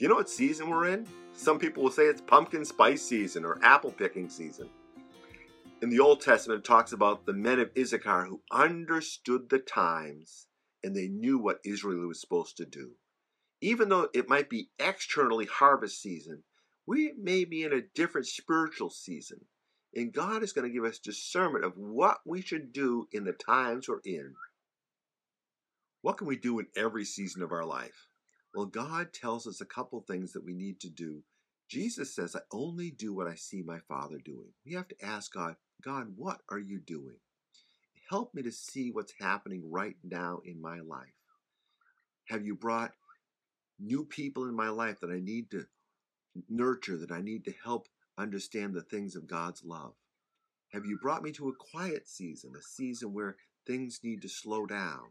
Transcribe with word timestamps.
Do 0.00 0.04
you 0.04 0.08
know 0.08 0.14
what 0.16 0.30
season 0.30 0.70
we're 0.70 0.88
in? 0.88 1.06
Some 1.34 1.58
people 1.58 1.82
will 1.82 1.90
say 1.90 2.04
it's 2.04 2.22
pumpkin 2.22 2.64
spice 2.64 3.02
season 3.02 3.44
or 3.44 3.58
apple 3.62 3.90
picking 3.90 4.30
season. 4.30 4.70
In 5.82 5.90
the 5.90 6.00
Old 6.00 6.22
Testament, 6.22 6.60
it 6.60 6.64
talks 6.64 6.92
about 6.92 7.26
the 7.26 7.34
men 7.34 7.60
of 7.60 7.70
Issachar 7.76 8.24
who 8.24 8.40
understood 8.50 9.50
the 9.50 9.58
times 9.58 10.46
and 10.82 10.96
they 10.96 11.08
knew 11.08 11.38
what 11.38 11.60
Israel 11.66 12.08
was 12.08 12.18
supposed 12.18 12.56
to 12.56 12.64
do. 12.64 12.92
Even 13.60 13.90
though 13.90 14.08
it 14.14 14.26
might 14.26 14.48
be 14.48 14.70
externally 14.78 15.44
harvest 15.44 16.00
season, 16.00 16.44
we 16.86 17.12
may 17.20 17.44
be 17.44 17.62
in 17.62 17.74
a 17.74 17.82
different 17.94 18.26
spiritual 18.26 18.88
season. 18.88 19.40
And 19.94 20.14
God 20.14 20.42
is 20.42 20.54
going 20.54 20.66
to 20.66 20.72
give 20.72 20.84
us 20.84 20.98
discernment 20.98 21.66
of 21.66 21.76
what 21.76 22.20
we 22.24 22.40
should 22.40 22.72
do 22.72 23.06
in 23.12 23.24
the 23.24 23.34
times 23.34 23.86
we're 23.86 24.00
in. 24.06 24.32
What 26.00 26.16
can 26.16 26.26
we 26.26 26.36
do 26.36 26.58
in 26.58 26.68
every 26.74 27.04
season 27.04 27.42
of 27.42 27.52
our 27.52 27.66
life? 27.66 28.06
Well, 28.54 28.66
God 28.66 29.12
tells 29.12 29.46
us 29.46 29.60
a 29.60 29.66
couple 29.66 30.00
things 30.00 30.32
that 30.32 30.44
we 30.44 30.54
need 30.54 30.80
to 30.80 30.90
do. 30.90 31.22
Jesus 31.68 32.14
says, 32.14 32.34
I 32.34 32.40
only 32.52 32.90
do 32.90 33.14
what 33.14 33.28
I 33.28 33.36
see 33.36 33.62
my 33.62 33.78
Father 33.88 34.18
doing. 34.24 34.48
We 34.66 34.74
have 34.74 34.88
to 34.88 35.04
ask 35.04 35.32
God, 35.32 35.54
God, 35.82 36.08
what 36.16 36.40
are 36.50 36.58
you 36.58 36.80
doing? 36.80 37.16
Help 38.08 38.34
me 38.34 38.42
to 38.42 38.50
see 38.50 38.90
what's 38.90 39.14
happening 39.20 39.70
right 39.70 39.96
now 40.02 40.40
in 40.44 40.60
my 40.60 40.80
life. 40.80 41.14
Have 42.28 42.44
you 42.44 42.56
brought 42.56 42.92
new 43.78 44.04
people 44.04 44.48
in 44.48 44.54
my 44.56 44.68
life 44.68 44.98
that 45.00 45.10
I 45.10 45.20
need 45.20 45.50
to 45.52 45.66
nurture, 46.48 46.96
that 46.98 47.12
I 47.12 47.20
need 47.20 47.44
to 47.44 47.54
help 47.64 47.88
understand 48.18 48.74
the 48.74 48.82
things 48.82 49.14
of 49.14 49.28
God's 49.28 49.64
love? 49.64 49.92
Have 50.72 50.86
you 50.86 50.98
brought 51.00 51.22
me 51.22 51.30
to 51.32 51.48
a 51.48 51.54
quiet 51.54 52.08
season, 52.08 52.52
a 52.58 52.62
season 52.62 53.12
where 53.12 53.36
things 53.66 54.00
need 54.02 54.22
to 54.22 54.28
slow 54.28 54.66
down? 54.66 55.10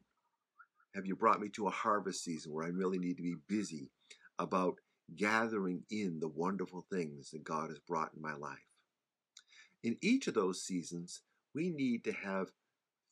Have 0.95 1.05
you 1.05 1.15
brought 1.15 1.39
me 1.39 1.49
to 1.49 1.67
a 1.67 1.71
harvest 1.71 2.23
season 2.23 2.51
where 2.51 2.65
I 2.65 2.69
really 2.69 2.97
need 2.97 3.17
to 3.17 3.23
be 3.23 3.35
busy 3.47 3.91
about 4.39 4.75
gathering 5.15 5.83
in 5.91 6.19
the 6.19 6.27
wonderful 6.27 6.85
things 6.91 7.29
that 7.29 7.43
God 7.43 7.69
has 7.69 7.77
brought 7.79 8.13
in 8.15 8.21
my 8.21 8.33
life? 8.33 8.57
In 9.83 9.97
each 10.01 10.27
of 10.27 10.33
those 10.33 10.63
seasons, 10.63 11.21
we 11.53 11.69
need 11.69 12.03
to 12.05 12.11
have 12.11 12.51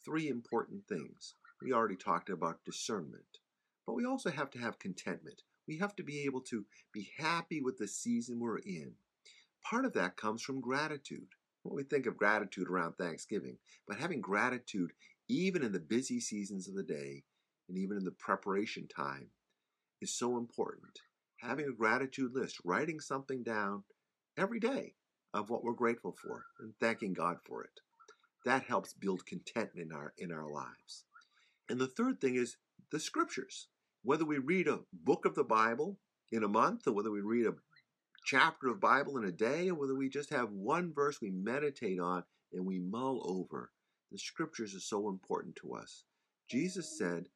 three 0.04 0.28
important 0.28 0.88
things. 0.88 1.36
We 1.62 1.72
already 1.72 1.96
talked 1.96 2.30
about 2.30 2.66
discernment, 2.66 3.40
but 3.86 3.94
we 3.94 4.06
also 4.06 4.32
have 4.32 4.50
to 4.52 4.60
have 4.60 4.80
contentment. 4.80 5.44
We 5.68 5.78
have 5.78 5.96
to 5.98 6.04
be 6.04 6.24
able 6.24 6.42
to 6.42 6.66
be 6.92 7.12
happy 7.18 7.62
with 7.62 7.78
the 7.78 7.88
season 7.88 8.40
we're 8.40 8.58
in. 8.58 8.94
Part 9.64 9.86
of 9.86 9.94
that 9.94 10.18
comes 10.18 10.42
from 10.42 10.62
gratitude. 10.62 11.28
When 11.62 11.76
we 11.76 11.84
think 11.84 12.06
of 12.08 12.18
gratitude 12.18 12.70
around 12.70 12.94
Thanksgiving, 12.94 13.58
but 13.88 13.98
having 13.98 14.22
gratitude 14.22 14.94
even 15.28 15.62
in 15.62 15.74
the 15.74 15.80
busy 15.80 16.20
seasons 16.20 16.68
of 16.68 16.76
the 16.76 16.84
day 16.84 17.24
and 17.70 17.78
even 17.78 17.98
in 17.98 18.04
the 18.04 18.12
preparation 18.12 18.88
time 18.88 19.28
is 20.02 20.14
so 20.14 20.38
important. 20.38 21.00
Having 21.42 21.68
a 21.68 21.78
gratitude 21.78 22.34
list, 22.34 22.58
writing 22.64 23.00
something 23.00 23.44
down 23.44 23.84
every 24.38 24.60
day 24.60 24.94
of 25.34 25.50
what 25.50 25.64
we're 25.64 25.74
grateful 25.74 26.16
for 26.22 26.46
and 26.60 26.74
thanking 26.80 27.14
God 27.14 27.38
for 27.46 27.64
it. 27.64 27.82
That 28.46 28.64
helps 28.64 28.94
build 28.94 29.26
contentment 29.26 29.92
in 29.92 29.96
our 29.96 30.14
in 30.18 30.32
our 30.32 30.50
lives. 30.50 31.04
And 31.70 31.80
the 31.80 31.88
third 31.88 32.22
thing 32.22 32.36
is 32.36 32.58
the 32.92 33.00
scriptures. 33.00 33.68
Whether 34.04 34.26
we 34.26 34.38
read 34.38 34.68
a 34.68 34.80
book 34.94 35.26
of 35.26 35.36
the 35.36 35.44
Bible 35.44 35.98
in 36.32 36.44
a 36.44 36.48
month 36.48 36.88
or 36.88 36.94
whether 36.94 37.12
we 37.12 37.22
read 37.22 37.46
a 37.46 37.56
chapter 38.26 38.68
of 38.68 38.80
Bible 38.80 39.18
in 39.18 39.26
a 39.26 39.32
day 39.32 39.70
or 39.70 39.76
whether 39.76 39.96
we 39.96 40.10
just 40.10 40.30
have 40.30 40.52
one 40.52 40.94
verse 40.94 41.20
we 41.22 41.32
meditate 41.32 42.00
on 42.00 42.24
and 42.54 42.66
we 42.66 42.80
mull 42.80 43.22
over, 43.26 43.72
the 44.12 44.18
scriptures 44.18 44.76
are 44.76 44.80
so 44.80 45.10
important 45.10 45.56
to 45.58 45.74
us. 45.74 46.04
Jesus 46.50 46.98
said, 46.98 47.28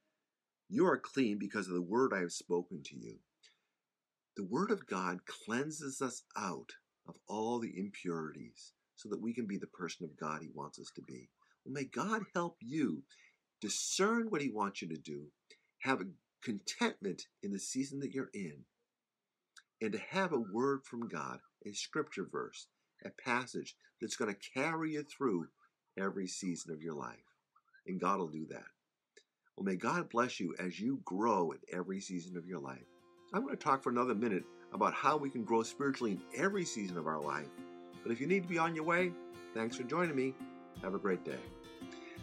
You 0.74 0.88
are 0.88 0.98
clean 0.98 1.38
because 1.38 1.68
of 1.68 1.74
the 1.74 1.82
word 1.82 2.14
I 2.16 2.22
have 2.22 2.32
spoken 2.32 2.82
to 2.82 2.96
you. 2.96 3.18
The 4.38 4.46
word 4.46 4.72
of 4.72 4.88
God 4.88 5.20
cleanses 5.26 6.02
us 6.02 6.24
out 6.38 6.72
of 7.06 7.16
all 7.28 7.60
the 7.60 7.74
impurities 7.78 8.72
so 8.96 9.10
that 9.10 9.22
we 9.22 9.34
can 9.34 9.48
be 9.48 9.58
the 9.58 9.68
person 9.68 10.06
of 10.06 10.18
God 10.18 10.40
He 10.42 10.50
wants 10.56 10.80
us 10.80 10.90
to 10.96 11.02
be. 11.02 11.28
Well, 11.66 11.74
may 11.74 11.84
God 11.84 12.22
help 12.34 12.56
you 12.62 13.04
discern 13.60 14.28
what 14.30 14.42
He 14.42 14.50
wants 14.50 14.81
you 14.81 14.88
to 14.88 14.96
do, 14.96 15.26
have 15.80 16.00
a 16.00 16.06
contentment 16.42 17.24
in 17.44 17.52
the 17.52 17.60
season 17.60 18.00
that 18.00 18.14
you're 18.14 18.31
in, 18.34 18.64
and 19.81 19.92
to 19.92 20.00
have 20.12 20.31
a 20.31 20.40
word 20.54 20.86
from 20.86 21.10
God, 21.10 21.40
a 21.66 21.74
scripture 21.74 22.30
verse, 22.31 22.68
a 23.04 23.10
passage 23.10 23.76
that's 24.00 24.16
going 24.16 24.34
to 24.34 24.52
carry 24.54 24.94
you 24.94 25.04
through 25.04 25.48
every 26.00 26.28
season 26.28 26.72
of 26.72 26.81
your 26.81 26.96
life. 26.96 27.18
And 27.86 28.00
God 28.00 28.20
will 28.20 28.30
do 28.30 28.46
that. 28.52 28.64
Well, 29.56 29.66
may 29.66 29.75
God 29.75 30.09
bless 30.09 30.39
you 30.39 30.56
as 30.59 30.79
you 30.79 31.01
grow 31.06 31.51
in 31.51 31.59
every 31.73 32.00
season 32.00 32.38
of 32.38 32.45
your 32.45 32.59
life. 32.59 32.85
I'm 33.34 33.44
going 33.44 33.56
to 33.56 33.63
talk 33.63 33.84
for 33.84 33.89
another 33.89 34.16
minute 34.16 34.44
about 34.73 34.94
how 34.94 35.17
we 35.17 35.29
can 35.29 35.44
grow 35.44 35.63
spiritually 35.63 36.13
in 36.13 36.22
every 36.35 36.66
season 36.66 36.97
of 36.97 37.07
our 37.07 37.19
life. 37.19 37.50
But 38.01 38.12
if 38.12 38.19
you 38.19 38.28
need 38.28 38.44
to 38.44 38.50
be 38.50 38.57
on 38.57 38.75
your 38.75 38.85
way, 38.85 39.12
thanks 39.53 39.75
for 39.75 39.84
joining 39.84 40.16
me. 40.16 40.34
Have 40.81 40.95
a 40.95 41.00
great 41.00 41.23
day. 41.23 41.39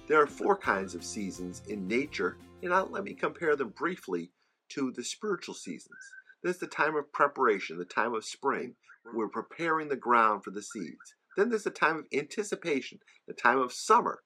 There 0.08 0.20
are 0.20 0.26
four 0.26 0.56
kinds 0.56 0.94
of 0.94 1.04
seasons 1.04 1.62
in 1.68 1.86
nature, 1.86 2.38
and 2.62 2.72
I'll, 2.72 2.86
let 2.86 3.04
me 3.04 3.14
compare 3.14 3.56
them 3.56 3.74
briefly 3.76 4.30
to 4.70 4.90
the 4.90 5.04
spiritual 5.04 5.54
seasons. 5.54 5.98
There's 6.42 6.58
the 6.58 6.66
time 6.66 6.96
of 6.96 7.12
preparation, 7.12 7.78
the 7.78 7.84
time 7.84 8.14
of 8.14 8.24
spring. 8.24 8.74
where 9.02 9.14
We're 9.14 9.28
preparing 9.28 9.88
the 9.88 9.96
ground 9.96 10.44
for 10.44 10.50
the 10.50 10.62
seeds. 10.62 11.14
Then 11.36 11.50
there's 11.50 11.64
the 11.64 11.70
time 11.70 11.98
of 11.98 12.06
anticipation, 12.12 13.00
the 13.26 13.34
time 13.34 13.58
of 13.58 13.72
summer. 13.72 14.22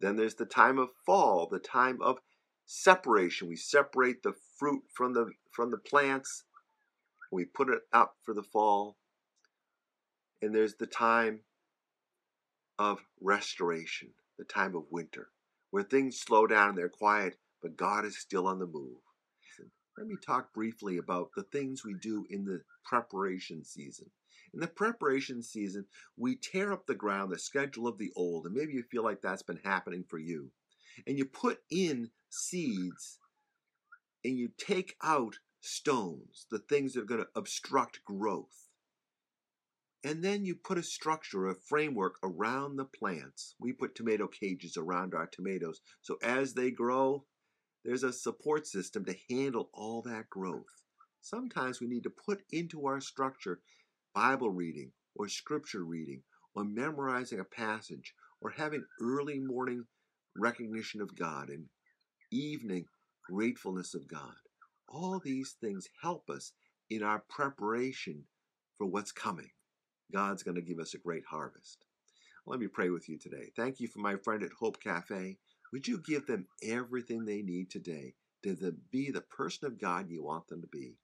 Then 0.00 0.16
there's 0.16 0.34
the 0.36 0.46
time 0.46 0.78
of 0.78 0.90
fall, 1.06 1.48
the 1.50 1.58
time 1.58 1.98
of 2.02 2.18
separation. 2.66 3.48
We 3.48 3.56
separate 3.56 4.22
the 4.22 4.34
fruit 4.58 4.82
from 4.94 5.14
the 5.14 5.30
from 5.52 5.70
the 5.70 5.78
plants. 5.78 6.44
We 7.32 7.44
put 7.46 7.68
it 7.70 7.82
up 7.92 8.16
for 8.24 8.34
the 8.34 8.42
fall. 8.42 8.96
And 10.42 10.54
there's 10.54 10.74
the 10.76 10.86
time 10.86 11.40
of 12.78 13.00
restoration, 13.20 14.10
the 14.38 14.44
time 14.44 14.74
of 14.76 14.84
winter, 14.90 15.28
where 15.70 15.84
things 15.84 16.20
slow 16.20 16.46
down 16.46 16.70
and 16.70 16.78
they're 16.78 16.88
quiet, 16.88 17.38
but 17.62 17.76
God 17.76 18.04
is 18.06 18.18
still 18.18 18.46
on 18.46 18.58
the 18.58 18.66
move. 18.66 18.98
Let 19.98 20.06
me 20.06 20.16
talk 20.24 20.52
briefly 20.54 20.98
about 20.98 21.30
the 21.34 21.42
things 21.42 21.84
we 21.84 21.94
do 21.94 22.26
in 22.30 22.44
the 22.44 22.62
preparation 22.84 23.64
season. 23.64 24.10
In 24.54 24.60
the 24.60 24.66
preparation 24.66 25.42
season, 25.42 25.86
we 26.16 26.36
tear 26.36 26.72
up 26.72 26.86
the 26.86 26.94
ground, 26.94 27.32
the 27.32 27.38
schedule 27.38 27.86
of 27.86 27.98
the 27.98 28.12
old, 28.16 28.46
and 28.46 28.54
maybe 28.54 28.72
you 28.72 28.82
feel 28.82 29.04
like 29.04 29.20
that's 29.20 29.42
been 29.42 29.60
happening 29.62 30.04
for 30.08 30.18
you. 30.18 30.50
And 31.06 31.18
you 31.18 31.24
put 31.24 31.62
in 31.70 32.10
seeds 32.30 33.18
and 34.24 34.36
you 34.36 34.50
take 34.58 34.96
out 35.02 35.38
stones, 35.60 36.46
the 36.50 36.58
things 36.58 36.94
that 36.94 37.02
are 37.02 37.06
going 37.06 37.22
to 37.22 37.28
obstruct 37.36 38.04
growth. 38.04 38.68
And 40.02 40.24
then 40.24 40.46
you 40.46 40.54
put 40.54 40.78
a 40.78 40.82
structure, 40.82 41.46
a 41.46 41.54
framework 41.54 42.14
around 42.22 42.76
the 42.76 42.86
plants. 42.86 43.54
We 43.60 43.72
put 43.72 43.94
tomato 43.94 44.26
cages 44.28 44.76
around 44.76 45.14
our 45.14 45.26
tomatoes. 45.26 45.82
So 46.00 46.16
as 46.22 46.54
they 46.54 46.70
grow, 46.70 47.24
there's 47.84 48.02
a 48.02 48.12
support 48.12 48.66
system 48.66 49.04
to 49.06 49.16
handle 49.28 49.70
all 49.72 50.02
that 50.02 50.28
growth. 50.30 50.84
Sometimes 51.20 51.80
we 51.80 51.86
need 51.86 52.02
to 52.04 52.10
put 52.10 52.42
into 52.50 52.86
our 52.86 53.00
structure 53.00 53.60
Bible 54.14 54.50
reading 54.50 54.92
or 55.14 55.28
scripture 55.28 55.84
reading 55.84 56.22
or 56.54 56.64
memorizing 56.64 57.40
a 57.40 57.44
passage 57.44 58.14
or 58.40 58.50
having 58.50 58.84
early 59.00 59.38
morning 59.38 59.84
recognition 60.36 61.00
of 61.00 61.16
God 61.16 61.48
and 61.48 61.66
evening 62.32 62.86
gratefulness 63.30 63.94
of 63.94 64.08
God. 64.08 64.34
All 64.88 65.20
these 65.22 65.56
things 65.60 65.88
help 66.02 66.28
us 66.30 66.52
in 66.90 67.02
our 67.02 67.22
preparation 67.28 68.24
for 68.76 68.86
what's 68.86 69.12
coming. 69.12 69.50
God's 70.12 70.42
going 70.42 70.56
to 70.56 70.62
give 70.62 70.78
us 70.78 70.94
a 70.94 70.98
great 70.98 71.24
harvest. 71.30 71.84
Let 72.46 72.58
me 72.58 72.66
pray 72.66 72.90
with 72.90 73.08
you 73.08 73.18
today. 73.18 73.52
Thank 73.56 73.80
you 73.80 73.86
for 73.88 74.00
my 74.00 74.16
friend 74.16 74.42
at 74.42 74.52
Hope 74.58 74.82
Cafe. 74.82 75.36
Would 75.72 75.86
you 75.86 75.98
give 75.98 76.26
them 76.26 76.46
everything 76.62 77.24
they 77.24 77.42
need 77.42 77.70
today 77.70 78.14
to 78.42 78.74
be 78.90 79.10
the 79.10 79.20
person 79.20 79.66
of 79.66 79.78
God 79.80 80.10
you 80.10 80.22
want 80.24 80.48
them 80.48 80.60
to 80.62 80.66
be? 80.66 80.96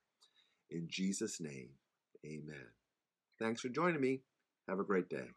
In 0.70 0.88
Jesus' 0.88 1.40
name, 1.40 1.70
amen. 2.24 2.66
Thanks 3.38 3.60
for 3.60 3.68
joining 3.68 4.00
me. 4.00 4.20
Have 4.68 4.80
a 4.80 4.84
great 4.84 5.08
day. 5.08 5.28